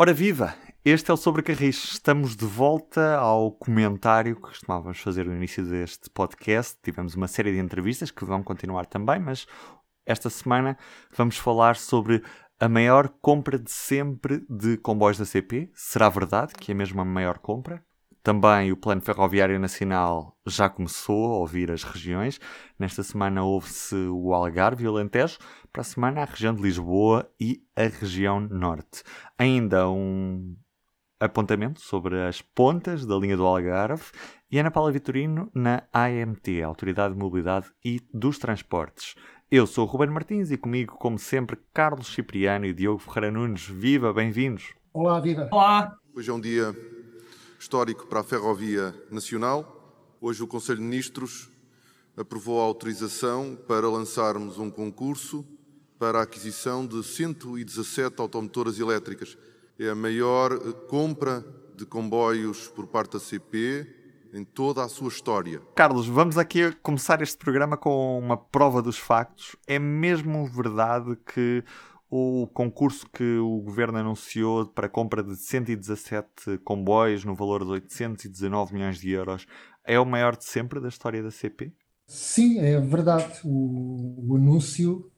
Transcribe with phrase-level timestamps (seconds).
[0.00, 0.54] Ora viva!
[0.84, 1.82] Este é o Sobre Carris.
[1.94, 6.78] Estamos de volta ao comentário que costumávamos fazer no início deste podcast.
[6.80, 9.44] Tivemos uma série de entrevistas que vão continuar também, mas
[10.06, 10.78] esta semana
[11.16, 12.22] vamos falar sobre
[12.60, 15.68] a maior compra de sempre de comboios da CP.
[15.74, 17.84] Será verdade que é mesmo a maior compra?
[18.28, 22.38] Também o Plano Ferroviário Nacional já começou a ouvir as regiões.
[22.78, 25.38] Nesta semana houve-se o Algarve e o Alentejo.
[25.72, 29.02] Para a semana, a região de Lisboa e a região Norte.
[29.38, 30.54] Ainda um
[31.18, 34.04] apontamento sobre as pontas da linha do Algarve
[34.50, 39.14] e Ana Paula Vitorino na AMT, Autoridade de Mobilidade e dos Transportes.
[39.50, 43.66] Eu sou o Ruben Martins e comigo, como sempre, Carlos Cipriano e Diogo Ferreira Nunes.
[43.66, 44.74] Viva, bem-vindos!
[44.92, 45.48] Olá, viva!
[45.50, 45.96] Olá!
[46.14, 46.74] Hoje é um dia
[47.58, 50.16] histórico para a Ferrovia Nacional.
[50.20, 51.48] Hoje o Conselho de Ministros
[52.16, 55.44] aprovou a autorização para lançarmos um concurso
[55.98, 59.36] para a aquisição de 117 automotoras elétricas.
[59.78, 60.56] É a maior
[60.88, 61.44] compra
[61.74, 63.94] de comboios por parte da CP
[64.32, 65.60] em toda a sua história.
[65.74, 69.56] Carlos, vamos aqui começar este programa com uma prova dos factos.
[69.66, 71.64] É mesmo verdade que
[72.10, 77.70] o concurso que o governo anunciou para a compra de 117 comboios no valor de
[77.70, 79.46] 819 milhões de euros
[79.84, 81.72] é o maior de sempre da história da CP?
[82.06, 83.40] Sim, é verdade.
[83.44, 85.10] O, o anúncio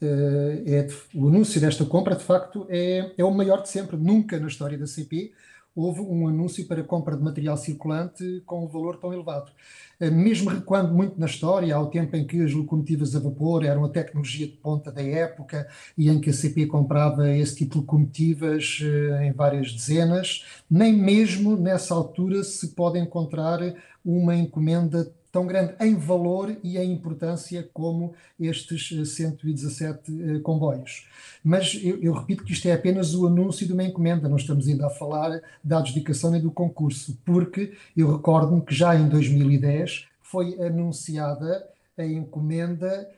[0.00, 3.96] uh, é de, o anúncio desta compra de facto é, é o maior de sempre.
[3.96, 5.32] Nunca na história da CP
[5.78, 9.52] houve um anúncio para compra de material circulante com um valor tão elevado.
[10.00, 13.84] Eh, mesmo recuando muito na história, ao tempo em que as locomotivas a vapor eram
[13.84, 17.78] a tecnologia de ponta da época e em que a CP comprava esse tipo de
[17.78, 23.60] locomotivas eh, em várias dezenas, nem mesmo nessa altura se pode encontrar
[24.04, 31.06] uma encomenda tão grande em valor e em importância como estes 117 eh, eh, comboios.
[31.44, 34.66] Mas eu, eu, repito que isto é apenas o anúncio de uma encomenda, não estamos
[34.66, 40.06] ainda a falar da adjudicação nem do concurso, porque eu recordo-me que já em 2010
[40.22, 43.08] foi anunciada a encomenda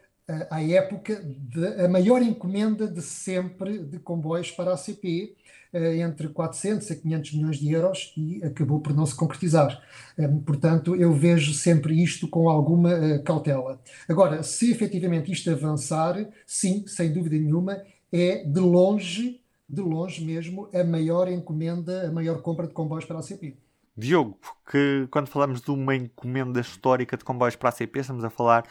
[0.50, 5.34] à época de, a maior encomenda de sempre de comboios para a CP,
[5.72, 9.80] eh, entre 400 a 500 milhões de euros e acabou por não se concretizar.
[10.18, 13.80] Eh, portanto, eu vejo sempre isto com alguma eh, cautela.
[14.08, 17.80] Agora, se efetivamente isto avançar, sim, sem dúvida nenhuma,
[18.12, 23.20] é de longe, de longe mesmo, a maior encomenda, a maior compra de comboios para
[23.20, 23.56] a CP.
[23.96, 28.30] Diogo, que quando falamos de uma encomenda histórica de comboios para a CP, estamos a
[28.30, 28.64] falar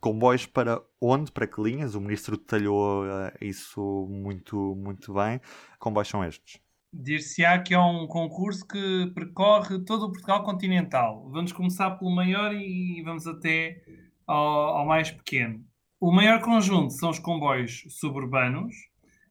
[0.00, 1.94] comboios para onde, para que linhas?
[1.94, 5.40] O ministro detalhou uh, isso muito, muito bem.
[5.78, 6.60] Comboios são estes?
[6.92, 11.28] Dir-se-á que é um concurso que percorre todo o Portugal continental.
[11.30, 13.82] Vamos começar pelo maior e vamos até
[14.26, 15.64] ao, ao mais pequeno.
[16.00, 18.74] O maior conjunto são os comboios suburbanos,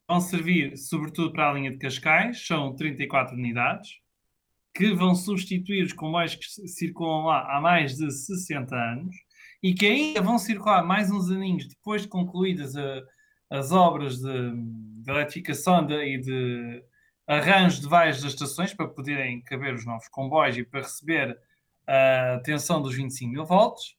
[0.06, 4.00] vão servir sobretudo para a linha de Cascais, são 34 unidades,
[4.74, 9.23] que vão substituir os comboios que circulam lá há mais de 60 anos
[9.64, 13.02] e que ainda vão circular mais uns aninhos depois de concluídas a,
[13.48, 14.52] as obras de,
[15.02, 16.84] de eletrificação de, e de
[17.26, 21.40] arranjo de várias das estações para poderem caber os novos comboios e para receber
[21.86, 23.96] a tensão dos 25 mil volts.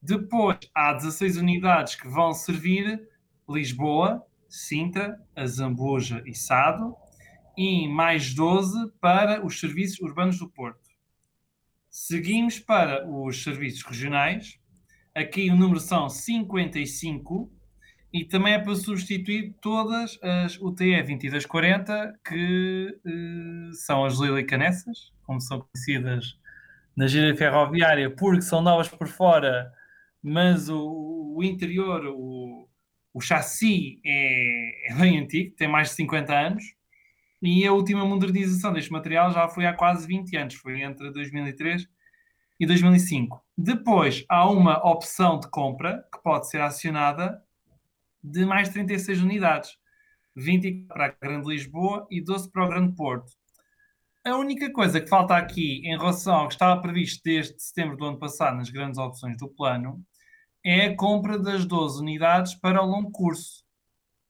[0.00, 3.08] Depois há 16 unidades que vão servir
[3.50, 6.94] Lisboa, Sintra, Azambuja e Sado,
[7.56, 10.78] e mais 12 para os serviços urbanos do Porto.
[11.90, 14.61] Seguimos para os serviços regionais,
[15.14, 17.52] Aqui o número são 55
[18.12, 25.40] e também é para substituir todas as UTE 2240 que uh, são as lilicanessas, como
[25.40, 26.38] são conhecidas
[26.96, 29.72] na gira ferroviária, porque são novas por fora,
[30.22, 32.68] mas o, o interior, o,
[33.12, 36.64] o chassi é, é, bem antigo, tem mais de 50 anos.
[37.42, 41.88] E a última modernização deste material já foi há quase 20 anos, foi entre 2003
[42.60, 43.42] e 2005.
[43.64, 47.40] Depois há uma opção de compra que pode ser acionada
[48.20, 49.76] de mais 36 unidades,
[50.34, 53.30] 20 para a Grande Lisboa e 12 para o Grande Porto.
[54.26, 58.04] A única coisa que falta aqui em relação ao que estava previsto desde setembro do
[58.04, 60.04] ano passado nas grandes opções do plano
[60.64, 63.64] é a compra das 12 unidades para o longo curso,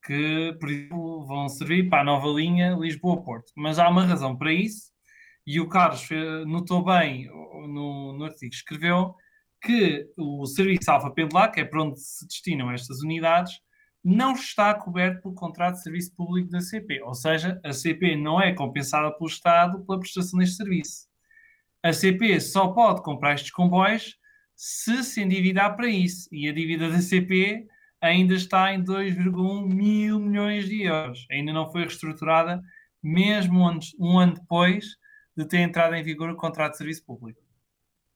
[0.05, 3.51] que, por exemplo, vão servir para a nova linha Lisboa-Porto.
[3.55, 4.91] Mas há uma razão para isso,
[5.43, 6.07] e o Carlos
[6.45, 7.25] notou bem
[7.67, 9.15] no, no artigo que escreveu
[9.63, 13.53] que o serviço Alfa Pendular, que é para onde se destinam estas unidades,
[14.03, 17.01] não está coberto pelo contrato de serviço público da CP.
[17.03, 21.07] Ou seja, a CP não é compensada pelo Estado pela prestação deste serviço.
[21.81, 24.17] A CP só pode comprar estes comboios
[24.55, 26.27] se se endividar para isso.
[26.31, 27.65] E a dívida da CP
[28.01, 31.25] ainda está em 2,1 mil milhões de euros.
[31.31, 32.61] Ainda não foi reestruturada
[33.01, 33.69] mesmo
[33.99, 34.97] um ano depois
[35.35, 37.42] de ter entrado em vigor o contrato de serviço público.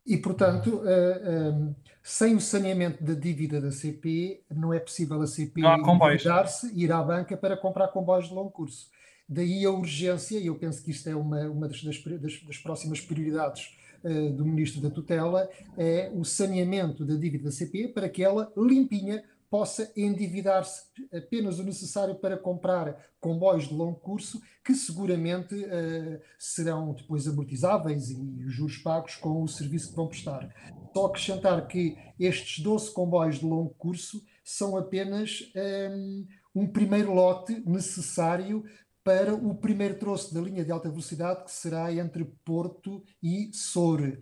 [0.07, 5.59] E, portanto, uh, sem o saneamento da dívida da CP, não é possível a CP
[5.61, 8.89] endividar-se e ir à banca para comprar comboios de longo curso.
[9.27, 13.01] Daí a urgência, e eu penso que isto é uma, uma das, das, das próximas
[13.01, 18.23] prioridades uh, do Ministro da Tutela, é o saneamento da dívida da CP para que
[18.23, 20.83] ela, limpinha, possa endividar-se
[21.13, 28.09] apenas o necessário para comprar comboios de longo curso, que seguramente uh, serão depois amortizáveis
[28.09, 30.53] e os juros pagos com o serviço que vão prestar.
[30.93, 37.13] Só acrescentar que estes 12 comboios de longo curso são apenas um, ehm, um primeiro
[37.13, 38.63] lote necessário
[39.03, 44.19] para o primeiro troço da linha de alta velocidade, que será entre Porto e Soure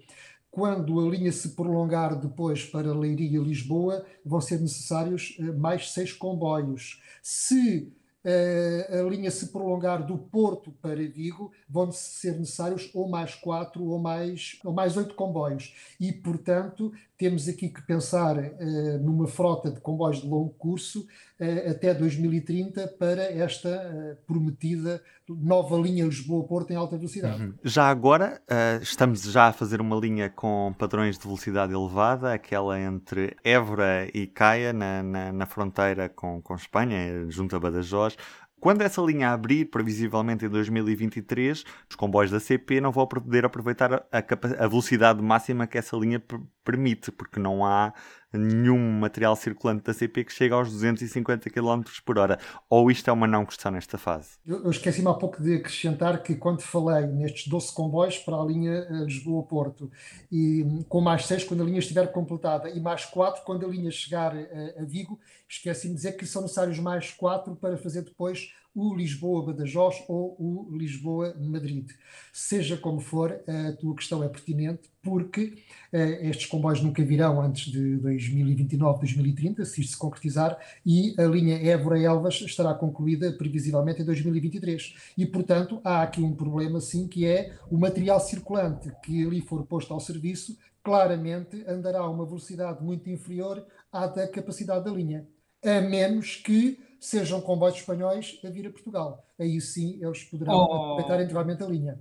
[0.55, 5.91] quando a linha se prolongar depois para Leiria e Lisboa, vão ser necessários eh, mais
[5.91, 7.03] seis comboios.
[7.21, 7.91] Se
[8.23, 13.83] uh, a linha se prolongar do Porto para Vigo, vão ser necessários ou mais quatro
[13.83, 15.75] ou mais, ou mais oito comboios.
[15.99, 21.07] E, portanto, temos aqui que pensar uh, numa frota de comboios de longo curso
[21.39, 27.41] uh, até 2030 para esta uh, prometida nova linha Lisboa-Porto em alta velocidade.
[27.41, 27.53] Uhum.
[27.63, 28.39] Já agora,
[28.79, 34.27] estamos já a fazer uma linha com padrões de velocidade elevada, aquela entre Évora e
[34.27, 38.15] Caia, na, na, na fronteira com, com Espanha, junto a Badajoz.
[38.59, 43.93] Quando essa linha abrir, previsivelmente em 2023, os comboios da CP não vão poder aproveitar
[43.93, 46.23] a, a velocidade máxima que essa linha
[46.63, 47.93] permite, porque não há
[48.37, 52.39] nenhum material circulante da CP que chegue aos 250 km por hora.
[52.69, 54.37] Ou isto é uma não questão nesta fase?
[54.45, 58.45] Eu, eu esqueci-me há pouco de acrescentar que quando falei nestes 12 comboios para a
[58.45, 59.91] linha eh, Lisboa-Porto,
[60.31, 63.69] e hum, com mais 6 quando a linha estiver completada, e mais 4 quando a
[63.69, 67.77] linha chegar a, eh, a Vigo, esqueci-me de dizer que são necessários mais 4 para
[67.77, 71.89] fazer depois o Lisboa-Badajoz ou o Lisboa-Madrid.
[72.33, 75.53] Seja como for, a tua questão é pertinente porque
[75.93, 81.23] uh, estes comboios nunca virão antes de 2029, 2030, se isto se concretizar, e a
[81.23, 84.95] linha Évora-Elvas estará concluída previsivelmente em 2023.
[85.17, 89.63] E, portanto, há aqui um problema, sim, que é o material circulante que ali for
[89.65, 95.27] posto ao serviço, claramente andará a uma velocidade muito inferior à da capacidade da linha,
[95.63, 99.23] a menos que sejam comboios espanhóis a vir a Portugal.
[99.39, 100.63] Aí sim eles poderão oh.
[100.63, 101.99] aproveitar integralmente a linha.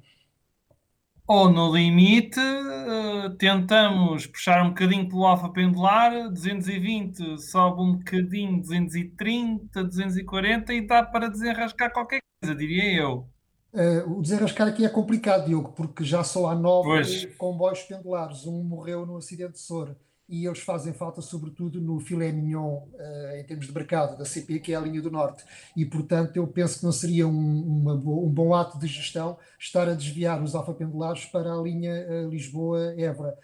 [1.26, 8.60] Ou no limite, uh, tentamos puxar um bocadinho pelo alfa pendular, 220 sobe um bocadinho,
[8.60, 13.26] 230, 240 e dá para desenrascar qualquer coisa, diria eu.
[13.72, 17.36] Uh, o desenrascar aqui é complicado, Diogo, porque já só há nove pois.
[17.36, 18.46] comboios pendulares.
[18.46, 19.96] Um morreu no acidente de Sor
[20.28, 24.60] e eles fazem falta sobretudo no filé mignon uh, em termos de mercado da CP,
[24.60, 25.44] que é a linha do Norte.
[25.76, 29.94] E, portanto, eu penso que não seria um, um bom ato de gestão estar a
[29.94, 33.36] desviar os alfapendulares para a linha uh, Lisboa-Évora.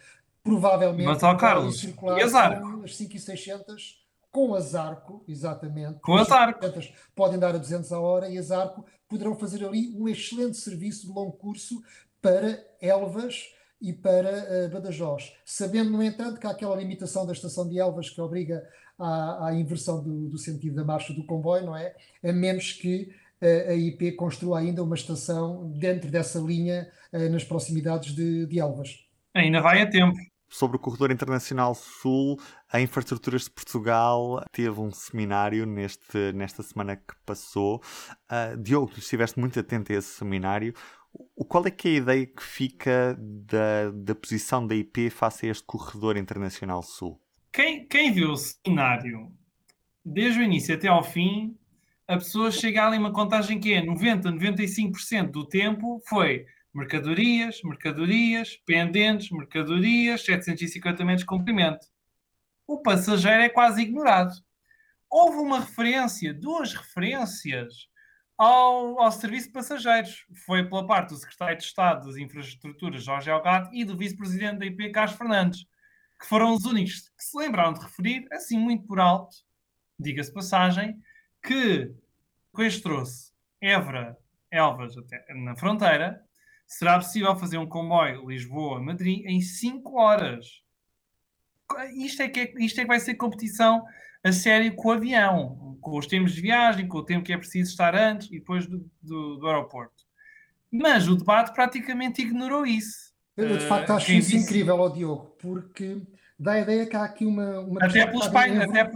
[0.43, 2.83] Provavelmente, Mas, ó, Carlos, circular e as arco?
[2.83, 4.01] as 5600
[4.31, 6.01] com azarco, exatamente.
[6.01, 6.61] Com azarco.
[7.15, 11.13] Podem dar a 200 a hora e azarco poderão fazer ali um excelente serviço de
[11.13, 11.83] longo curso
[12.23, 17.69] para Elvas, e para uh, Badajoz, sabendo, no entanto, que há aquela limitação da estação
[17.69, 18.63] de Elvas que obriga
[18.99, 21.95] à, à inversão do, do, sentido da marcha do comboio, não é?
[22.23, 23.11] A menos que
[23.41, 28.59] uh, a IP construa ainda uma estação dentro dessa linha uh, nas proximidades de, de
[28.59, 29.07] Elvas.
[29.35, 30.19] Ainda vai a tempo
[30.51, 32.39] sobre o Corredor Internacional Sul,
[32.71, 37.81] a Infraestruturas de Portugal teve um seminário neste, nesta semana que passou.
[38.31, 40.75] Uh, Diogo, tu estiveste muito atento a esse seminário.
[41.49, 45.51] Qual é que é a ideia que fica da, da posição da IP face a
[45.51, 47.21] este corredor internacional sul?
[47.53, 49.33] Quem, quem viu o cenário
[50.05, 51.59] desde o início até ao fim,
[52.07, 58.57] a pessoa chega ali uma contagem que é 90, 95% do tempo foi mercadorias, mercadorias,
[58.65, 61.87] pendentes, mercadorias, 750 metros de comprimento.
[62.67, 64.35] O passageiro é quase ignorado.
[65.11, 67.90] Houve uma referência, duas referências
[68.41, 70.25] ao, ao serviço de passageiros.
[70.47, 74.65] Foi pela parte do secretário de Estado das Infraestruturas, Jorge Elgato, e do vice-presidente da
[74.65, 75.67] IP, Carlos Fernandes,
[76.19, 79.37] que foram os únicos que se lembraram de referir, assim muito por alto,
[79.99, 80.99] diga-se passagem,
[81.43, 81.95] que
[82.51, 83.31] com este trouxe
[83.61, 84.17] Évora,
[84.51, 86.25] Elvas até na fronteira,
[86.67, 90.63] será possível fazer um comboio Lisboa-Madrid em 5 horas.
[91.95, 93.85] Isto é, que é, isto é que vai ser competição
[94.23, 97.39] a sério com o avião, com os tempos de viagem, com o tempo que é
[97.39, 100.05] preciso estar antes e depois do, do, do aeroporto.
[100.71, 103.11] Mas o debate praticamente ignorou isso.
[103.37, 104.45] Eu, de facto, acho uh, isso disse...
[104.45, 106.01] incrível, ó Diogo, porque
[106.39, 107.61] dá a ideia que há aqui uma.
[107.61, 108.91] uma até, pelos pai, até,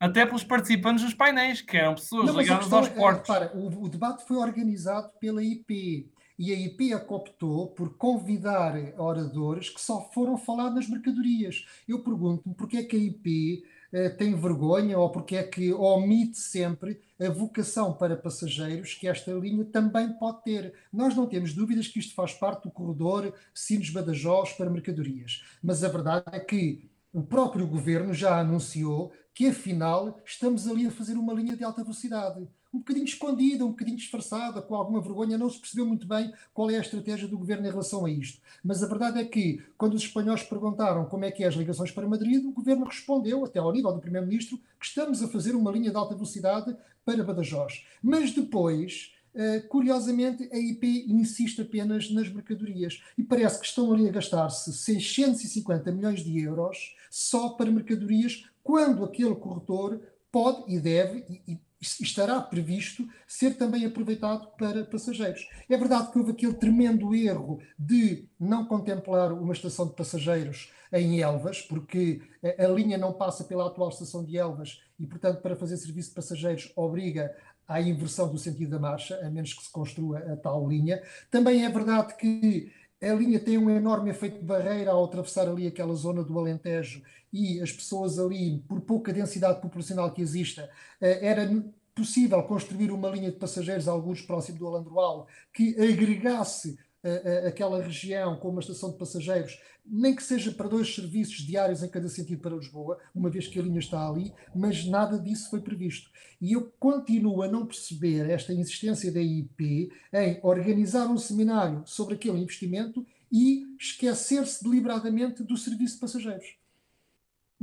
[0.00, 3.30] até pelos participantes dos painéis, que eram pessoas não, ligadas aos é, portos.
[3.34, 9.70] É, o, o, debate foi organizado pela IP e a IP optou por convidar oradores
[9.70, 11.64] que só foram falar nas mercadorias.
[11.86, 13.68] Eu pergunto-me porque é que a IP eh,
[14.16, 19.64] tem vergonha ou porque é que omite sempre a vocação para passageiros que esta linha
[19.64, 20.74] também pode ter.
[20.92, 25.88] Nós não temos dúvidas que isto faz parte do corredor Sines-Badajoz para mercadorias, mas a
[25.88, 31.34] verdade é que o próprio governo já anunciou que afinal estamos ali a fazer uma
[31.34, 35.60] linha de alta velocidade um bocadinho escondida, um bocadinho disfarçada, com alguma vergonha, não se
[35.60, 38.40] percebeu muito bem qual é a estratégia do governo em relação a isto.
[38.64, 41.92] Mas a verdade é que, quando os espanhóis perguntaram como é que é as ligações
[41.92, 45.70] para Madrid, o governo respondeu, até ao nível do primeiro-ministro, que estamos a fazer uma
[45.70, 47.86] linha de alta velocidade para Badajoz.
[48.02, 54.08] Mas depois, Uh, curiosamente, a IP insiste apenas nas mercadorias e parece que estão ali
[54.08, 60.00] a gastar-se 650 milhões de euros só para mercadorias, quando aquele corretor
[60.32, 65.46] pode e deve, e, estará previsto ser também aproveitado para passageiros.
[65.68, 71.20] É verdade que houve aquele tremendo erro de não contemplar uma estação de passageiros em
[71.20, 72.22] Elvas, porque
[72.58, 76.14] a, linha não passa pela atual estação de Elvas e, portanto, para fazer serviço de
[76.14, 77.36] passageiros obriga
[77.68, 81.02] à inversão do sentido da marcha, a menos que se construa a tal linha.
[81.30, 85.66] Também é verdade que a linha tem um enorme efeito de barreira ao atravessar ali
[85.66, 87.02] aquela zona do Alentejo
[87.34, 91.44] e as pessoas ali, por pouca densidade populacional que exista, eh, era
[91.92, 97.82] possível construir uma linha de passageiros, alguns próximo do Alandroal, que agregasse uh, uh, aquela
[97.82, 102.08] região com uma estação de passageiros, nem que seja para dois serviços diários em cada
[102.08, 106.10] sentido para Lisboa, uma vez que a linha está ali, mas nada disso foi previsto.
[106.40, 112.14] E eu continuo a não perceber esta insistência da IP em organizar um seminário sobre
[112.14, 116.63] aquele investimento e esquecer-se deliberadamente do serviço de passageiros.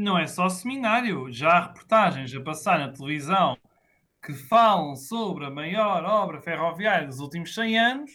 [0.01, 3.55] Não é só seminário, já há reportagens a passar na televisão
[4.20, 8.12] que falam sobre a maior obra ferroviária dos últimos 100 anos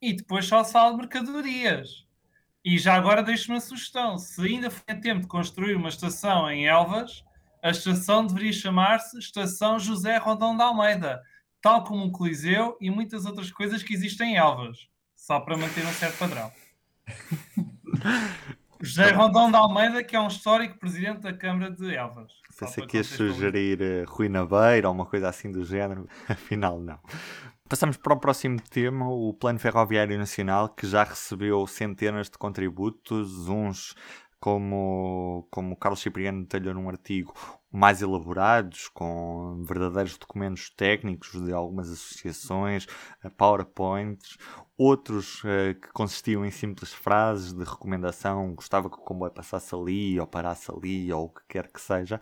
[0.00, 2.06] e depois só se fala de mercadorias.
[2.64, 6.66] E já agora deixo uma sugestão: se ainda foi tempo de construir uma estação em
[6.66, 7.22] Elvas,
[7.62, 11.20] a estação deveria chamar-se Estação José Rondão de Almeida,
[11.60, 15.84] tal como o Coliseu e muitas outras coisas que existem em Elvas, só para manter
[15.84, 16.50] um certo padrão.
[18.82, 22.32] José Rondão de Almeida, que é um histórico presidente da Câmara de Elvas.
[22.58, 26.98] Pensei que ia sugerir uh, Rui Nabeiro ou uma coisa assim do género, afinal não.
[27.68, 33.48] Passamos para o próximo tema, o Plano Ferroviário Nacional, que já recebeu centenas de contributos,
[33.48, 33.94] uns
[34.40, 37.34] como, como Carlos Cipriano detalhou num artigo,
[37.72, 42.86] mais elaborados, com verdadeiros documentos técnicos de algumas associações,
[43.22, 44.36] eh, PowerPoints,
[44.76, 50.18] outros uh, que consistiam em simples frases de recomendação, gostava que o comboio passasse ali,
[50.18, 52.20] ou parasse ali, ou o que quer que seja.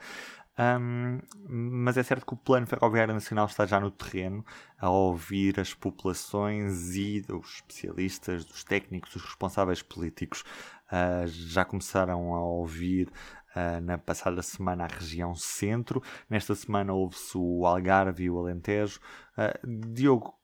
[0.58, 4.44] Um, mas é certo que o Plano Ferroviário Nacional está já no terreno
[4.76, 10.42] a ouvir as populações e os especialistas, os técnicos, os responsáveis políticos.
[10.90, 13.08] Uh, já começaram a ouvir
[13.54, 19.00] uh, na passada semana a região centro, nesta semana houve-se o Algarve e o Alentejo.
[19.36, 20.34] Uh, Diogo,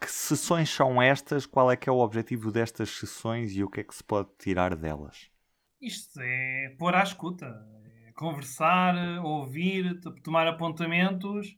[0.00, 1.46] que sessões são estas?
[1.46, 4.28] Qual é que é o objetivo destas sessões e o que é que se pode
[4.38, 5.30] tirar delas?
[5.80, 7.46] Isto é pôr à escuta
[8.16, 11.54] conversar, ouvir, tomar apontamentos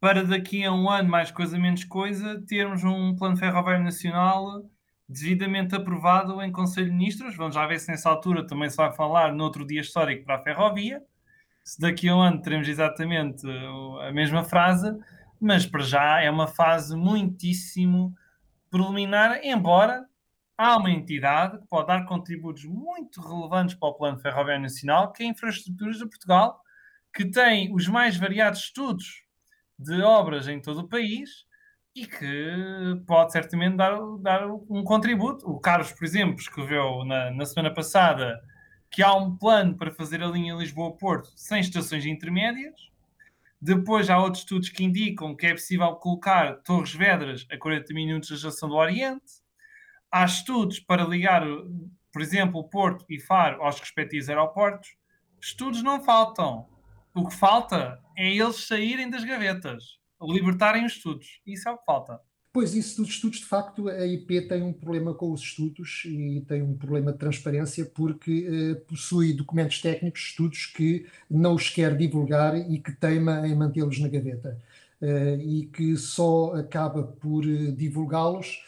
[0.00, 4.68] para daqui a um ano, mais coisa menos coisa, termos um plano ferroviário nacional
[5.08, 7.36] devidamente aprovado em Conselho de Ministros.
[7.36, 10.36] Vamos já ver se nessa altura também se vai falar no outro dia histórico para
[10.36, 11.02] a ferrovia.
[11.64, 13.46] Se daqui a um ano teremos exatamente
[14.06, 14.96] a mesma frase,
[15.40, 18.14] mas para já é uma fase muitíssimo
[18.70, 20.06] preliminar, embora
[20.56, 25.22] há uma entidade que pode dar contributos muito relevantes para o Plano Ferroviário Nacional, que
[25.22, 26.60] é a Infraestruturas de Portugal,
[27.14, 29.22] que tem os mais variados estudos
[29.78, 31.46] de obras em todo o país
[31.94, 35.48] e que pode certamente dar, dar um contributo.
[35.48, 38.40] O Carlos, por exemplo, escreveu na, na semana passada
[38.90, 42.90] que há um plano para fazer a linha Lisboa-Porto sem estações intermédias.
[43.60, 48.28] Depois há outros estudos que indicam que é possível colocar Torres Vedras a 40 minutos
[48.28, 49.42] da Estação do Oriente
[50.12, 51.42] há estudos para ligar,
[52.12, 54.94] por exemplo, Porto e Faro aos respectivos aeroportos.
[55.40, 56.68] Estudos não faltam.
[57.14, 61.40] O que falta é eles saírem das gavetas, libertarem os estudos.
[61.46, 62.20] Isso é o que falta.
[62.52, 66.44] Pois, isso dos estudos, de facto, a IP tem um problema com os estudos e
[66.46, 71.96] tem um problema de transparência porque eh, possui documentos técnicos, estudos que não os quer
[71.96, 74.60] divulgar e que teima em mantê-los na gaveta.
[75.00, 78.62] Eh, e que só acaba por eh, divulgá-los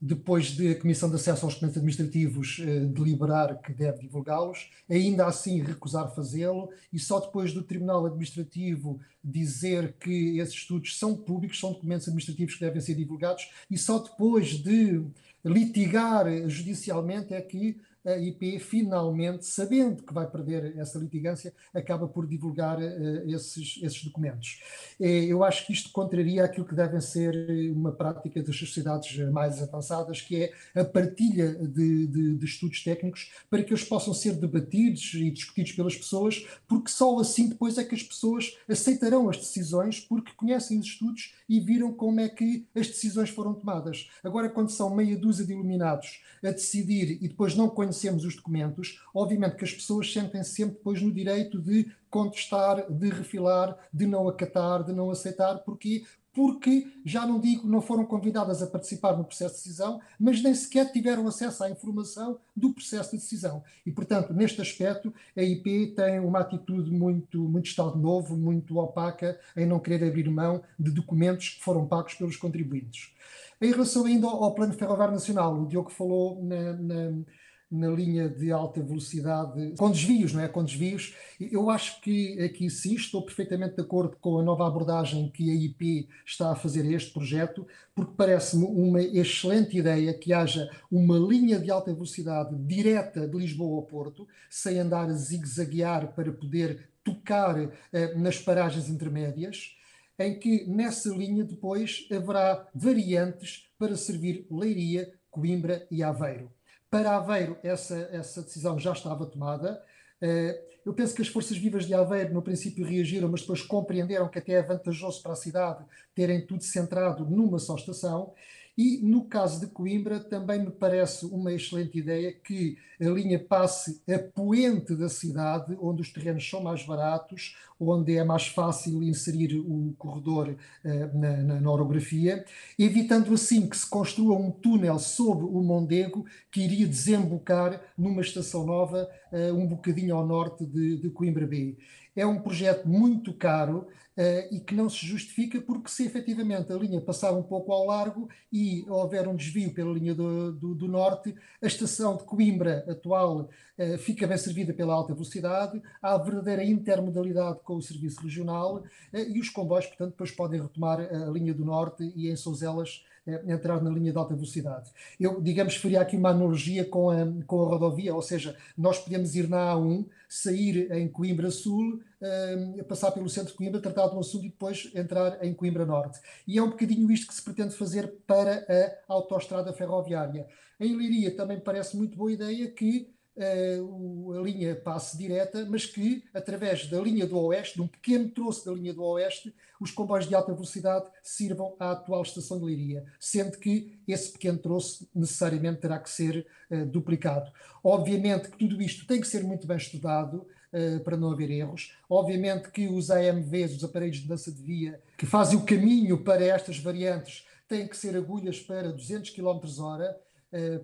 [0.00, 5.26] depois de a Comissão de Acesso aos Documentos Administrativos eh, deliberar que deve divulgá-los, ainda
[5.26, 11.60] assim recusar fazê-lo, e só depois do Tribunal Administrativo dizer que esses estudos são públicos,
[11.60, 15.02] são documentos administrativos que devem ser divulgados, e só depois de
[15.44, 17.76] litigar judicialmente é que
[18.06, 24.02] a IP finalmente, sabendo que vai perder essa litigância, acaba por divulgar uh, esses, esses
[24.04, 24.60] documentos.
[24.98, 30.20] eu acho que isto contraria aquilo que devem ser uma prática das sociedades mais avançadas,
[30.20, 35.12] que é a partilha de, de, de estudos técnicos para que eles possam ser debatidos
[35.14, 40.00] e discutidos pelas pessoas, porque só assim depois é que as pessoas aceitarão as decisões,
[40.00, 44.08] porque conhecem os estudos e viram como é que as decisões foram tomadas.
[44.24, 48.36] Agora, quando são meia dúzia de iluminados a decidir e depois não conhecem conhecemos os
[48.36, 54.06] documentos, obviamente que as pessoas sentem-se sempre depois no direito de contestar, de refilar, de
[54.06, 55.58] não acatar, de não aceitar.
[55.58, 56.04] Porquê?
[56.32, 60.54] Porque, já não digo, não foram convidadas a participar no processo de decisão, mas nem
[60.54, 63.64] sequer tiveram acesso à informação do processo de decisão.
[63.84, 69.40] E, portanto, neste aspecto, a IP tem uma atitude muito, muito Estado novo, muito opaca,
[69.56, 73.12] em não querer abrir mão de documentos que foram pagos pelos contribuintes.
[73.60, 77.22] Em relação ainda ao Plano Ferroviário Nacional, o Diogo falou na, na
[77.70, 80.48] na linha de alta velocidade, com desvios, não é?
[80.48, 81.14] Com desvios.
[81.40, 85.54] Eu acho que aqui sim estou perfeitamente de acordo com a nova abordagem que a
[85.54, 91.18] IP está a fazer a este projeto, porque parece-me uma excelente ideia que haja uma
[91.18, 96.90] linha de alta velocidade direta de Lisboa ao Porto, sem andar a zigue-zaguear para poder
[97.04, 97.56] tocar
[97.92, 99.76] eh, nas paragens intermédias
[100.18, 106.52] em que nessa linha depois haverá variantes para servir Leiria, Coimbra e Aveiro.
[106.90, 109.80] Para Aveiro, essa, essa decisão já estava tomada.
[110.20, 114.28] Eh, eu penso que as forças vivas de Aveiro, no princípio, reagiram, mas depois compreenderam
[114.28, 118.34] que até é vantajoso para a cidade terem tudo centrado numa só estação.
[118.76, 124.02] E no caso de Coimbra, também me parece uma excelente ideia que a linha passe
[124.08, 129.56] a poente da cidade, onde os terrenos são mais baratos, onde é mais fácil inserir
[129.58, 132.44] o corredor uh, na, na, na, orografia,
[132.78, 138.66] evitando assim que se construa um túnel sobre o Mondego que iria desembocar numa estação
[138.66, 141.78] nova, uh, um bocadinho ao norte de, de Coimbra B.
[142.14, 143.86] É um projeto muito caro,
[144.20, 147.86] Uh, e que não se justifica porque se efetivamente a linha passar um pouco ao
[147.86, 152.84] largo e houver um desvio pela linha do, do, do norte, a estação de Coimbra
[152.86, 158.76] atual uh, fica bem servida pela alta velocidade, há verdadeira intermodalidade com o serviço regional
[158.76, 163.02] uh, e os comboios, portanto, depois podem retomar a linha do norte e em Souzelas
[163.46, 164.90] entrar na linha de alta velocidade.
[165.18, 167.16] Eu, digamos, faria aqui uma analogia com a,
[167.46, 172.84] com a rodovia, ou seja, nós podemos ir na A1, sair em Coimbra Sul, um,
[172.84, 176.20] passar pelo centro de Coimbra, tratar de um assunto e depois entrar em Coimbra Norte.
[176.46, 178.64] E é um bocadinho isto que se pretende fazer para
[179.08, 180.46] a autoestrada ferroviária.
[180.78, 183.12] Em Liria também parece muito boa ideia que
[183.44, 188.66] a linha passe direta, mas que, através da linha do Oeste, de um pequeno troço
[188.66, 193.04] da linha do Oeste, os comboios de alta velocidade sirvam à atual estação de Leiria,
[193.18, 197.50] sendo que esse pequeno troço necessariamente terá que ser uh, duplicado.
[197.82, 201.96] Obviamente que tudo isto tem que ser muito bem estudado, Uh, para não haver erros.
[202.08, 206.44] Obviamente que os AMVs, os aparelhos de dança de via, que fazem o caminho para
[206.44, 210.16] estas variantes, têm que ser agulhas para 200 km hora,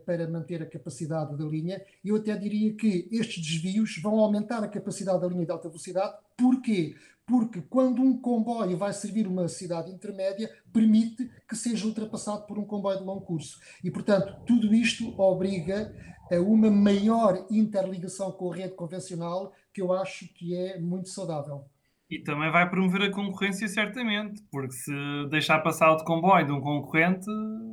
[0.04, 1.82] para manter a capacidade da linha.
[2.04, 6.16] Eu até diria que estes desvios vão aumentar a capacidade da linha de alta velocidade.
[6.36, 6.94] Porquê?
[7.26, 12.64] Porque quando um comboio vai servir uma cidade intermédia, permite que seja ultrapassado por um
[12.64, 13.58] comboio de longo curso.
[13.82, 15.92] E, portanto, tudo isto obriga
[16.30, 21.64] a uma maior interligação com a rede convencional, que eu acho que é muito saudável.
[22.08, 24.92] E também vai promover a concorrência, certamente, porque se
[25.28, 27.26] deixar passar o de comboio de um concorrente,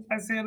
[0.09, 0.43] vai ser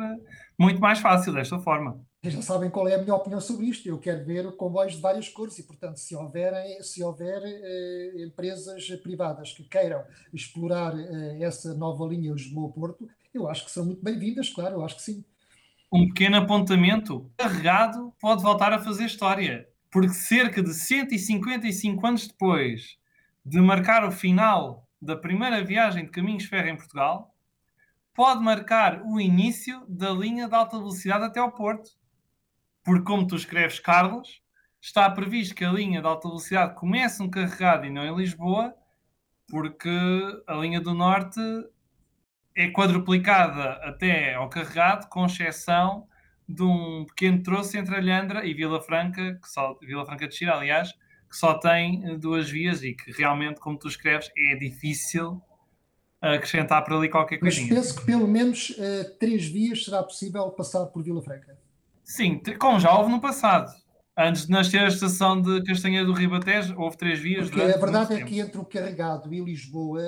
[0.59, 1.97] muito mais fácil desta forma.
[2.23, 3.87] Já sabem qual é a minha opinião sobre isto.
[3.87, 8.85] Eu quero ver comboios de várias cores e, portanto, se houver, se houver eh, empresas
[9.01, 14.49] privadas que queiram explorar eh, essa nova linha Lisboa-Porto, eu acho que são muito bem-vindas,
[14.49, 15.23] claro, eu acho que sim.
[15.93, 22.97] Um pequeno apontamento: carregado pode voltar a fazer história, porque cerca de 155 anos depois
[23.47, 27.33] de marcar o final da primeira viagem de caminhos ferro em Portugal,
[28.13, 31.91] pode marcar o início da linha de alta velocidade até ao Porto.
[32.83, 34.41] Porque, como tu escreves, Carlos,
[34.81, 38.75] está previsto que a linha de alta velocidade comece um carregado e não em Lisboa,
[39.47, 39.89] porque
[40.45, 41.39] a linha do Norte
[42.53, 46.05] é quadruplicada até ao carregado, com exceção
[46.49, 50.53] de um pequeno troço entre Alhandra e Vila Franca, que só, Vila Franca de Xira,
[50.53, 50.93] aliás,
[51.29, 55.41] que só tem eh, duas vias e que realmente, como tu escreves, é difícil
[56.21, 57.59] acrescentar por ali qualquer coisa.
[57.59, 61.57] Mas penso que pelo menos uh, três vias será possível passar por Vila Franca.
[62.03, 63.71] Sim, como já houve no passado.
[64.19, 67.47] Antes de nascer a estação de Castanha do Ribatejo, houve três vias.
[67.47, 70.01] Porque a verdade é que entre o carregado e Lisboa,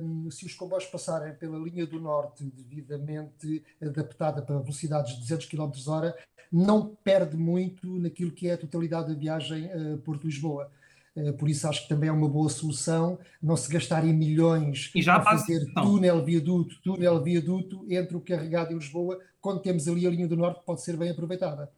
[0.00, 5.46] um, se os comboios passarem pela linha do norte, devidamente adaptada para velocidades de 200
[5.46, 6.16] km hora,
[6.52, 10.70] não perde muito naquilo que é a totalidade da viagem uh, Porto-Lisboa.
[11.16, 15.02] Uh, por isso acho que também é uma boa solução não se gastarem milhões e
[15.02, 20.06] já para fazer túnel, viaduto, túnel, viaduto entre o carregado e Lisboa, quando temos ali
[20.06, 21.68] a linha do norte que pode ser bem aproveitada.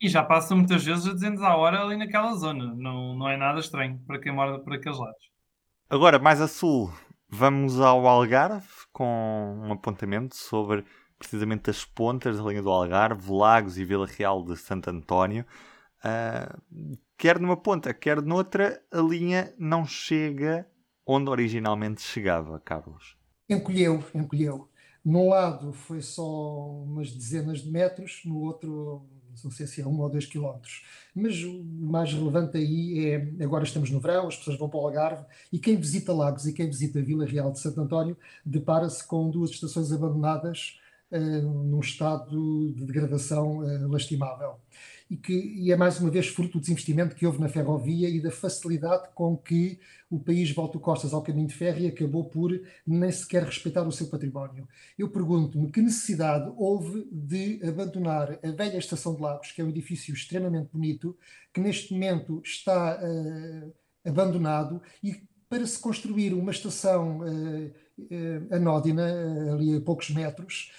[0.00, 2.74] E já passa muitas vezes a 200 a hora ali naquela zona.
[2.74, 5.30] Não, não é nada estranho para quem mora por aqueles lados.
[5.90, 6.90] Agora, mais a sul,
[7.28, 10.84] vamos ao Algarve com um apontamento sobre
[11.18, 15.44] precisamente as pontas da linha do Algarve, Lagos e Vila Real de Santo António.
[16.02, 20.66] Uh, quer numa ponta, quer noutra, a linha não chega
[21.06, 23.18] onde originalmente chegava, Carlos.
[23.48, 24.70] Encolheu, encolheu.
[25.04, 29.06] Num lado foi só umas dezenas de metros, no outro
[29.44, 30.84] não sei se é um ou dois quilómetros.
[31.14, 34.86] Mas o mais relevante aí é, agora estamos no verão, as pessoas vão para o
[34.86, 39.30] Algarve, e quem visita Lagos e quem visita Vila Real de Santo António depara-se com
[39.30, 40.78] duas estações abandonadas
[41.10, 44.56] uh, num estado de degradação uh, lastimável
[45.10, 48.20] e que e é mais uma vez fruto do desinvestimento que houve na ferrovia e
[48.20, 52.58] da facilidade com que o país voltou costas ao caminho de ferro e acabou por
[52.86, 54.68] nem sequer respeitar o seu património.
[54.96, 59.68] Eu pergunto-me que necessidade houve de abandonar a velha estação de Lagos, que é um
[59.68, 61.16] edifício extremamente bonito,
[61.52, 63.72] que neste momento está uh,
[64.04, 70.72] abandonado e para se construir uma estação uh, uh, anódina, ali a poucos metros,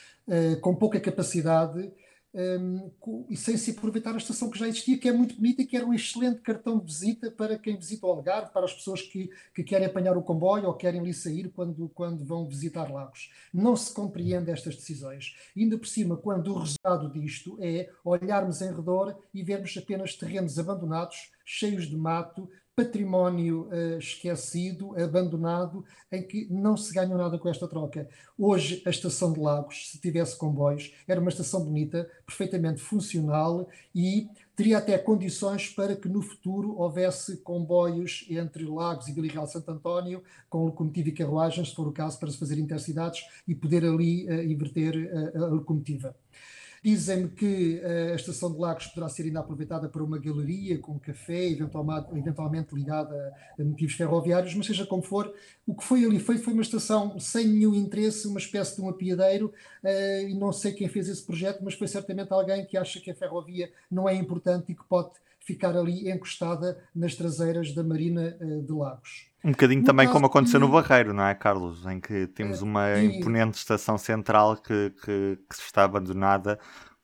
[0.62, 1.92] com pouca capacidade,
[2.34, 5.66] um, e sem se aproveitar a estação que já existia, que é muito bonita e
[5.66, 9.02] que era um excelente cartão de visita para quem visita o Algarve, para as pessoas
[9.02, 13.32] que, que querem apanhar o comboio ou querem ali sair quando, quando vão visitar Lagos.
[13.54, 15.36] Não se compreende estas decisões.
[15.56, 20.58] Ainda por cima, quando o resultado disto é olharmos em redor e vermos apenas terrenos
[20.58, 27.50] abandonados, cheios de mato, património uh, esquecido, abandonado, em que não se ganha nada com
[27.50, 28.08] esta troca.
[28.38, 34.28] Hoje, a estação de Lagos, se tivesse comboios, era uma estação bonita, perfeitamente funcional e
[34.56, 39.72] teria até condições para que no futuro houvesse comboios entre Lagos e Vila Real Santo
[39.72, 43.84] António, com locomotiva e carruagens, se for o caso, para se fazer intercidades e poder
[43.84, 44.96] ali uh, inverter
[45.36, 46.16] uh, a locomotiva.
[46.84, 51.00] Dizem-me que uh, a estação de Lagos poderá ser ainda aproveitada para uma galeria com
[51.00, 55.32] café, eventualmente, eventualmente ligada a motivos ferroviários, mas seja como for,
[55.68, 58.90] o que foi ali feito foi uma estação sem nenhum interesse, uma espécie de um
[58.90, 63.00] apiadeiro, uh, e não sei quem fez esse projeto, mas foi certamente alguém que acha
[63.00, 65.12] que a ferrovia não é importante e que pode
[65.46, 69.28] ficar ali encostada nas traseiras da Marina uh, de Lagos.
[69.44, 71.86] Um bocadinho no também como aconteceu no Barreiro, não é, Carlos?
[71.86, 73.20] Em que temos uma e...
[73.20, 76.60] imponente estação central que, que, que está abandonada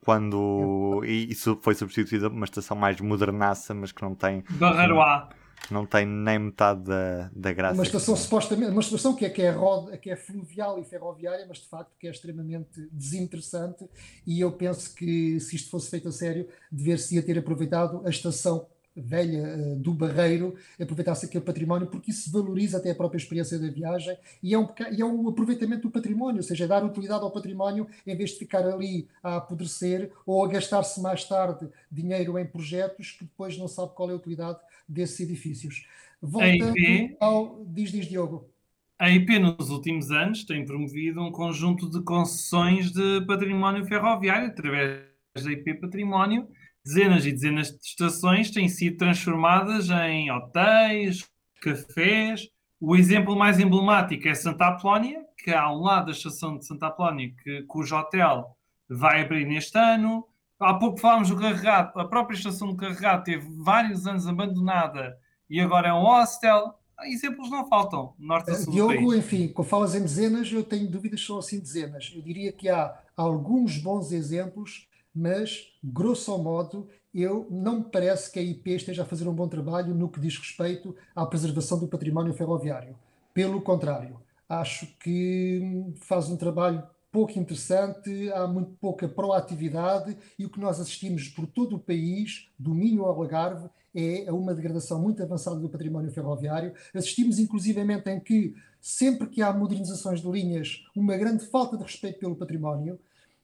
[0.07, 1.01] quando.
[1.03, 1.07] É.
[1.07, 4.43] E isso foi substituída por uma estação mais modernaça, mas que não tem.
[4.51, 5.29] Barreiro A.
[5.69, 7.73] Não tem nem metade da, da graça.
[7.73, 11.45] Uma estação supostamente, uma estação que é, que, é roda, que é fluvial e ferroviária,
[11.47, 13.85] mas de facto que é extremamente desinteressante.
[14.25, 18.65] E eu penso que se isto fosse feito a sério, dever-se-ia ter aproveitado a estação
[18.97, 23.69] velha uh, do Barreiro, aproveitar-se aquele património, porque isso valoriza até a própria experiência da
[23.69, 27.31] viagem e é um, e é um aproveitamento do património, ou seja, dar utilidade ao
[27.31, 32.45] património em vez de ficar ali a apodrecer ou a gastar-se mais tarde dinheiro em
[32.45, 35.85] projetos que depois não sabe qual é a utilidade desses edifícios.
[36.21, 37.65] Voltando IP, ao.
[37.65, 38.49] Diz, diz Diogo.
[38.97, 45.03] A IP nos últimos anos tem promovido um conjunto de concessões de património ferroviário através
[45.35, 46.47] da IP Património
[46.87, 51.29] dezenas e dezenas de estações têm sido transformadas em hotéis,
[51.61, 52.47] cafés.
[52.79, 56.87] O exemplo mais emblemático é Santa Apolónia, que há um lado da estação de Santa
[56.87, 58.55] Apolónia, que, cujo hotel
[58.89, 60.25] vai abrir neste ano.
[60.59, 65.17] Há pouco falámos do carregado, a própria estação de carregado teve vários anos abandonada
[65.49, 66.73] e agora é um hostel.
[67.03, 71.23] Exemplos não faltam, norte a sul Diogo, enfim, quando falas em dezenas, eu tenho dúvidas
[71.23, 72.11] são assim dezenas.
[72.15, 78.37] Eu diria que há alguns bons exemplos mas, grosso modo, eu não me parece que
[78.37, 81.87] a IP esteja a fazer um bom trabalho no que diz respeito à preservação do
[81.87, 82.95] património ferroviário.
[83.33, 90.49] Pelo contrário, acho que faz um trabalho pouco interessante, há muito pouca proatividade e o
[90.49, 95.01] que nós assistimos por todo o país, do Minho ao Algarve, é a uma degradação
[95.01, 96.73] muito avançada do património ferroviário.
[96.93, 102.19] Assistimos inclusivamente em que, sempre que há modernizações de linhas, uma grande falta de respeito
[102.19, 102.99] pelo património,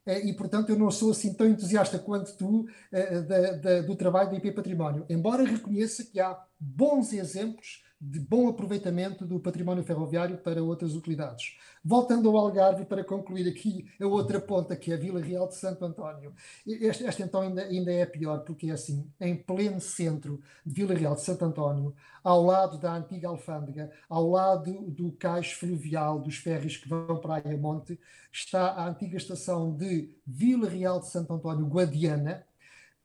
[0.06, 3.95] eh, e, portanto, eu não sou assim tão entusiasta quanto tu eh, da, da, do
[3.95, 9.82] trabalho da IP Património, embora reconheça que há bons exemplos de bom aproveitamento do património
[9.82, 11.58] ferroviário para outras utilidades.
[11.82, 15.56] Voltando ao Algarve, para concluir aqui a outra ponta, que é a Vila Real de
[15.56, 16.34] Santo António.
[16.82, 21.16] Esta, então ainda, ainda é pior, porque é assim, em pleno centro de Vila Real
[21.16, 26.76] de Santo António, ao lado da antiga alfândega, ao lado do cais fluvial dos ferries
[26.76, 27.98] que vão para Ayamonte,
[28.34, 32.46] está a antiga estação de Vila Real de Santo António Guadiana,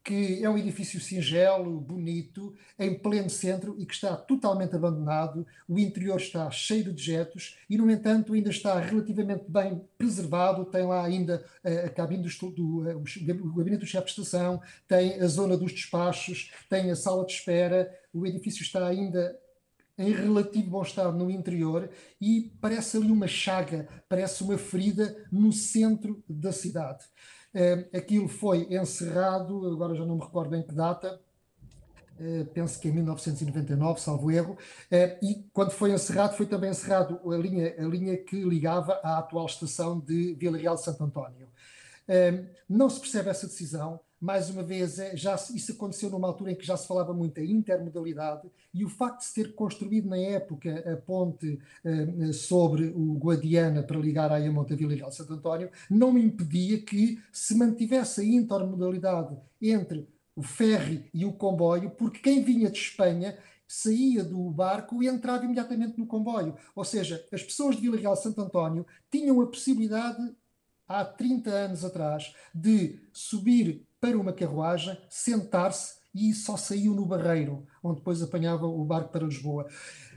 [0.09, 5.47] que é um edifício singelo, bonito, em pleno centro e que está totalmente abandonado.
[5.69, 10.65] O interior está cheio de dejetos e, no entanto, ainda está relativamente bem preservado.
[10.65, 14.63] Tem lá ainda eh, a cabine do, do, eh, o gabinete do chefe de estação,
[14.89, 17.95] tem a zona dos despachos, tem a sala de espera.
[18.11, 19.39] O edifício está ainda
[19.99, 25.53] em relativo bom estado no interior e parece ali uma chaga, parece uma ferida no
[25.53, 27.05] centro da cidade.
[27.55, 31.21] Eh, aquilo foi encerrado, agora já não me recordo em que data,
[32.21, 37.21] Uh, penso que em 1999, salvo erro, uh, e quando foi encerrado, foi também encerrado
[37.33, 41.47] a linha, a linha que ligava à atual estação de Vila Real de Santo António.
[42.69, 46.55] Não se percebe essa decisão, mais uma vez, é, já isso aconteceu numa altura em
[46.55, 50.19] que já se falava muito em intermodalidade e o facto de se ter construído na
[50.19, 55.35] época a ponte eh, sobre o Guadiana para ligar a Ayamonte a Vila Real Santo
[55.35, 62.21] António não impedia que se mantivesse a intermodalidade entre o ferry e o comboio, porque
[62.21, 66.57] quem vinha de Espanha saía do barco e entrava imediatamente no comboio.
[66.75, 70.35] Ou seja, as pessoas de Vila Real Santo António tinham a possibilidade
[70.87, 77.67] há 30 anos atrás de subir para uma carruagem, sentar-se e só saiu no Barreiro,
[77.83, 79.67] onde depois apanhava o barco para Lisboa.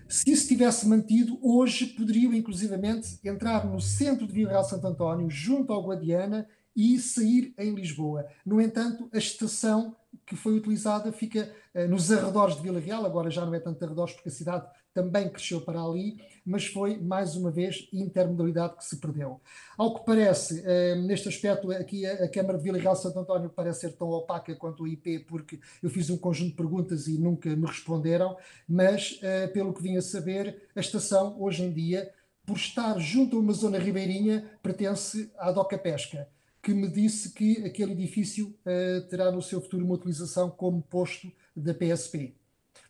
[0.08, 5.30] Se isso tivesse mantido, hoje poderiam inclusivamente entrar no centro de Vila Real Santo António,
[5.30, 8.26] junto ao Guadiana, e sair em Lisboa.
[8.46, 13.30] No entanto, a estação que foi utilizada fica uh, nos arredores de Vila Real, agora
[13.30, 17.36] já não é tanto arredores porque a cidade também cresceu para ali, mas foi mais
[17.36, 19.40] uma vez intermodalidade que se perdeu.
[19.78, 23.82] Ao que parece, eh, neste aspecto, aqui a, Câmara de Vila Real Santo António parece
[23.82, 27.50] ser tão opaca quanto o IP, porque eu fiz um conjunto de perguntas e nunca
[27.56, 32.12] me responderam, mas eh, pelo que vim a saber, a estação hoje em dia,
[32.46, 36.28] por estar junto a uma zona ribeirinha, pertence à Doca Pesca
[36.62, 41.32] que me disse que aquele edifício uh, terá no seu futuro uma utilização como posto
[41.56, 42.36] da PSP.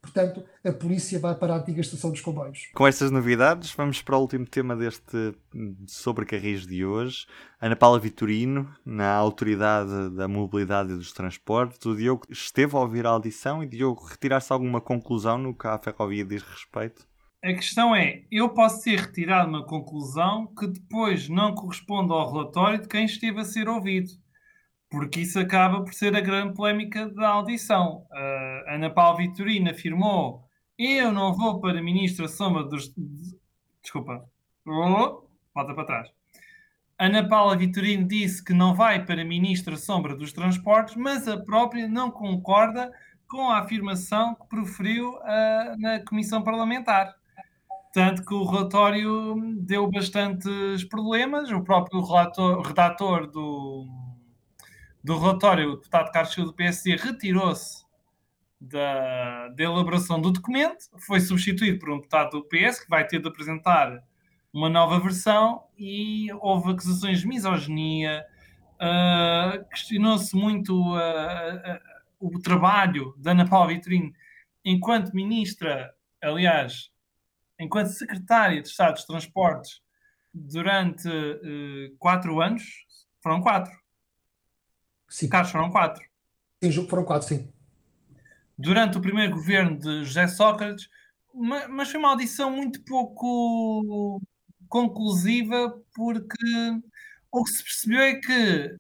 [0.02, 2.70] Portanto, a polícia vai para a antiga estação dos comboios.
[2.74, 5.36] Com estas novidades, vamos para o último tema deste
[5.88, 7.28] sobre carris de hoje.
[7.62, 11.86] Ana Paula Vitorino, na Autoridade da Mobilidade e dos Transportes.
[11.86, 15.78] O Diogo esteve a ouvir a audição e, Diogo, retirar-se alguma conclusão no que a
[15.78, 17.06] ferrovia diz respeito?
[17.44, 22.82] A questão é, eu posso ter retirado uma conclusão que depois não corresponde ao relatório
[22.82, 24.12] de quem esteve a ser ouvido
[24.92, 28.06] porque isso acaba por ser a grande polémica da audição.
[28.12, 30.44] Uh, Ana Paula Vitorina afirmou:
[30.78, 32.94] Eu não vou para ministra sombra dos.
[33.82, 34.24] Desculpa,
[34.66, 36.10] volta para trás.
[37.00, 41.88] Ana Paula Vitorino disse que não vai para ministra sombra dos transportes, mas a própria
[41.88, 42.92] não concorda
[43.28, 47.16] com a afirmação que proferiu uh, na comissão parlamentar.
[47.94, 51.50] Tanto que o relatório deu bastantes problemas.
[51.50, 53.88] O próprio relator, redator do,
[55.04, 57.84] do relatório, o deputado Carlos Silva do PSD retirou-se
[58.60, 63.20] da, da, elaboração do documento, foi substituído por um deputado do PS que vai ter
[63.20, 64.04] de apresentar
[64.54, 68.24] uma nova versão e houve acusações de misoginia,
[68.76, 71.80] uh, questionou-se muito uh, uh,
[72.20, 74.14] o trabalho da Ana Paula Vitorino
[74.64, 76.92] enquanto ministra, aliás,
[77.60, 79.82] enquanto secretária de Estado dos Transportes
[80.32, 81.10] durante
[81.98, 82.64] quatro anos,
[83.22, 83.81] foram quatro,
[85.12, 85.28] Sim.
[85.28, 86.02] Carlos, foram quatro.
[86.64, 87.52] Sim, foram quatro, sim.
[88.58, 90.88] Durante o primeiro governo de José Sócrates,
[91.34, 94.22] mas foi uma audição muito pouco
[94.70, 96.38] conclusiva, porque
[97.30, 98.76] o que se percebeu é que,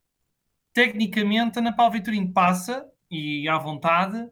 [0.73, 4.25] tecnicamente, Ana Paula Vitorino passa, e à vontade,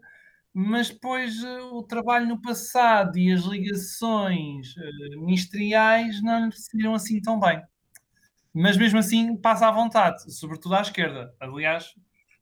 [0.54, 6.96] mas depois eh, o trabalho no passado e as ligações uh, ministeriais não lhe seguiram
[6.96, 7.62] assim tão bem
[8.54, 11.34] mas mesmo assim passa à vontade, sobretudo à esquerda.
[11.40, 11.94] Aliás,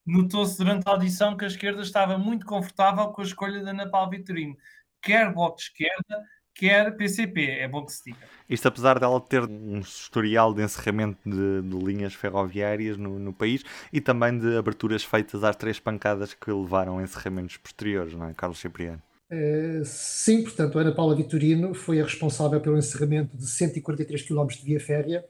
[0.05, 3.89] notou-se durante a audição que a esquerda estava muito confortável com a escolha da Ana
[3.89, 4.55] Paula Vitorino,
[5.01, 6.23] quer Bloco de Esquerda,
[6.57, 8.17] quer PCP, é bom que se diga.
[8.49, 13.63] Isto apesar dela ter um historial de encerramento de, de linhas ferroviárias no, no, país
[13.93, 18.33] e também de aberturas feitas às três pancadas que levaram a encerramentos posteriores, não é,
[18.33, 19.01] Carlos Cipriano?
[19.29, 24.47] Uh, sim, portanto, a Ana Paula Vitorino foi a responsável pelo encerramento de 143 km
[24.47, 25.25] de via férrea,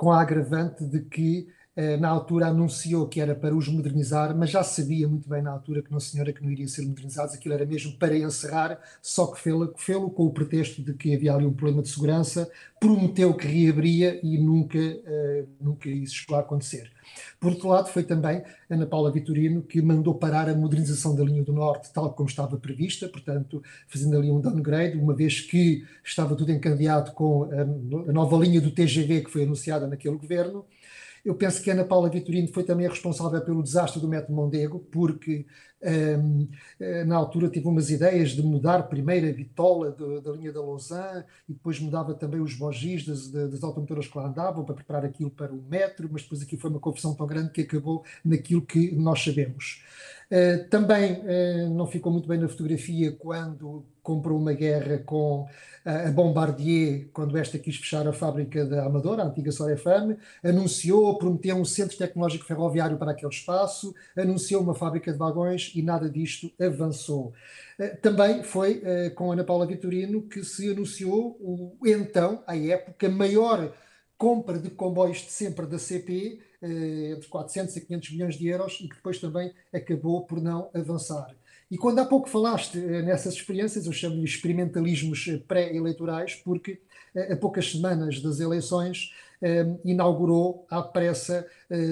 [0.00, 1.46] com a agravante de que
[1.98, 5.82] na altura anunciou que era para os modernizar, mas já sabia muito bem na altura
[5.82, 9.40] que não senhora que não iria ser modernizados, aquilo era mesmo para encerrar, só que
[9.40, 14.18] fê-lo com o pretexto de que havia ali um problema de segurança, prometeu que reabria
[14.22, 16.90] e nunca, uh, nunca isso chegou a acontecer.
[17.38, 21.42] Por outro lado, foi também Ana Paula Vitorino que mandou parar a modernização da linha
[21.42, 26.36] do Norte, tal como estava prevista, portanto, fazendo ali um downgrade, uma vez que estava
[26.36, 27.48] tudo encandeado com
[28.08, 30.64] a nova linha do TGV que foi anunciada naquele governo.
[31.24, 34.78] Eu penso que Ana Paula Vitorino foi também a responsável pelo desastre do método Mondego,
[34.90, 35.46] porque
[35.82, 40.52] um, eh, na altura tive umas ideias de mudar primeiro a bitola de, da linha
[40.52, 44.74] da Lausanne e depois mudava também os bogis das, das automotoras que lá andavam para
[44.74, 48.04] preparar aquilo para o metro, mas depois aqui foi uma confusão tão grande que acabou
[48.24, 49.82] naquilo que nós sabemos.
[50.30, 55.46] Uh, também uh, não ficou muito bem na fotografia quando comprou uma guerra com
[55.84, 61.56] a Bombardier, quando esta quis fechar a fábrica da Amadora, a antiga Sorefame, anunciou, prometeu
[61.56, 66.50] um centro tecnológico ferroviário para aquele espaço, anunciou uma fábrica de vagões e nada disto
[66.60, 67.32] avançou.
[67.78, 73.08] Eh, também foi eh, com Ana Paula Vitorino que se anunciou o então, à época,
[73.08, 73.72] maior
[74.18, 78.78] compra de comboios de sempre da CP, eh, entre 400 e 500 milhões de euros,
[78.82, 81.34] e que depois também acabou por não avançar.
[81.70, 86.82] E quando há pouco falaste eh, nessas experiências, eu chamo-lhe experimentalismos eh, pré-eleitorais, porque
[87.30, 89.12] a poucas semanas das eleições
[89.86, 91.46] inaugurou à pressa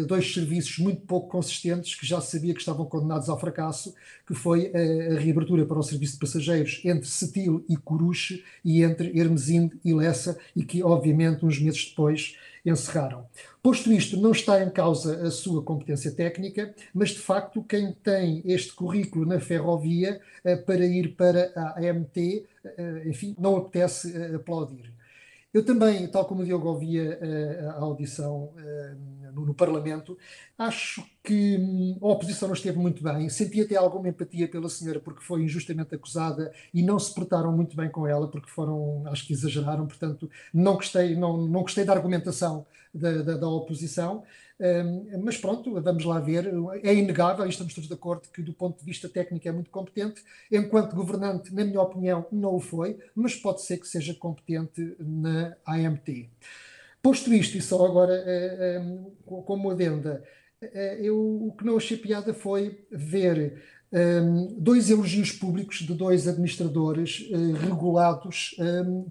[0.07, 3.95] dois serviços muito pouco consistentes que já sabia que estavam condenados ao fracasso,
[4.27, 9.19] que foi a reabertura para o serviço de passageiros entre Setil e Coruche e entre
[9.19, 13.27] Hermesinde e Lessa, e que obviamente uns meses depois encerraram.
[13.63, 18.43] Posto isto, não está em causa a sua competência técnica, mas de facto quem tem
[18.45, 22.17] este currículo na ferrovia eh, para ir para a AMT,
[22.65, 24.93] eh, enfim, não apetece eh, aplaudir.
[25.53, 27.19] Eu também, tal como o Diogo ouvia
[27.77, 28.53] a audição
[29.33, 30.19] no, no, Parlamento,
[30.59, 33.29] acho que hum, a oposição não esteve muito bem.
[33.29, 37.77] Senti até alguma empatia pela senhora porque foi injustamente acusada e não se portaram muito
[37.77, 39.87] bem com ela porque foram, acho que exageraram.
[39.87, 44.25] Portanto, não gostei, não, não gostei da argumentação da, da, da oposição.
[44.61, 46.53] Um, mas pronto, vamos lá ver.
[46.83, 49.71] É inegável, e estamos todos de acordo, que do ponto de vista técnico é muito
[49.71, 50.23] competente.
[50.51, 55.57] Enquanto governante, na minha opinião, não o foi, mas pode ser que seja competente na
[55.65, 56.29] AMT.
[57.01, 60.25] Posto isto, e só agora uh, um, como adenda,
[60.63, 60.67] uh,
[61.01, 67.29] eu, o que não achei piada foi ver um, dois elogios públicos de dois administradores
[67.31, 68.57] uh, regulados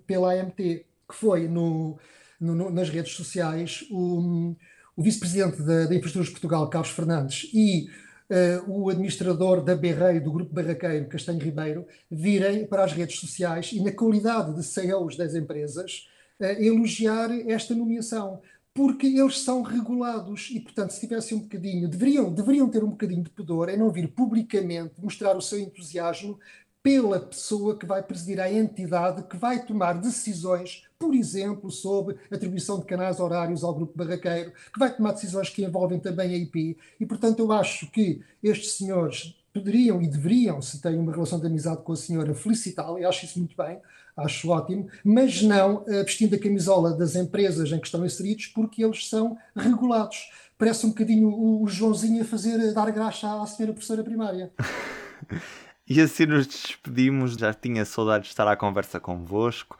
[0.05, 1.97] pela AMT, que foi no,
[2.39, 4.53] no, nas redes sociais o,
[4.97, 7.87] o vice-presidente da, da Infraestruturas de Portugal, Carlos Fernandes, e
[8.31, 13.71] uh, o administrador da Berreio, do Grupo Barraqueiro, Castanho Ribeiro, virem para as redes sociais
[13.71, 16.07] e, na qualidade de CEOs das empresas,
[16.39, 18.41] uh, elogiar esta nomeação.
[18.73, 23.23] Porque eles são regulados e, portanto, se tivessem um bocadinho, deveriam, deveriam ter um bocadinho
[23.23, 26.39] de pudor em não vir publicamente mostrar o seu entusiasmo
[26.87, 32.79] pela pessoa que vai presidir a entidade que vai tomar decisões, por exemplo, sobre atribuição
[32.79, 36.77] de canais horários ao grupo barraqueiro, que vai tomar decisões que envolvem também a IP.
[36.97, 41.47] E, portanto, eu acho que estes senhores poderiam e deveriam, se têm uma relação de
[41.47, 43.81] amizade com a senhora, felicitá-la, e acho isso muito bem,
[44.15, 48.81] acho ótimo, mas não uh, vestindo a camisola das empresas em que estão inseridos, porque
[48.81, 50.29] eles são regulados.
[50.57, 54.53] Parece um bocadinho o, o Joãozinho a fazer, a dar graxa à senhora professora primária.
[55.89, 57.35] E assim nos despedimos.
[57.35, 59.77] Já tinha saudade de estar à conversa convosco.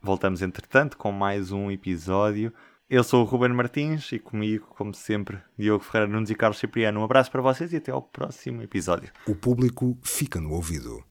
[0.00, 2.52] Voltamos, entretanto, com mais um episódio.
[2.88, 7.00] Eu sou o Ruben Martins e comigo, como sempre, Diogo Ferreira Nunes e Carlos Cipriano.
[7.00, 9.10] Um abraço para vocês e até ao próximo episódio.
[9.26, 11.00] O público fica no ouvido.